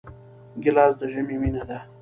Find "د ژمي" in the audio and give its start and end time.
0.99-1.35